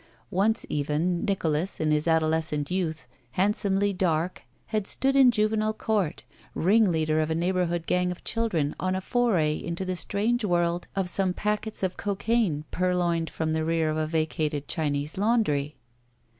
[0.31, 6.23] Once even Nicholas in his adolescent youth, handsomely dark, had stood in Juvenile Court,
[6.55, 11.07] ringleader of a neighborhood gang of children on a foray into the strange world of
[11.07, 15.75] some packets of cocaine purloined from the rear of a vacated Chinese laundry.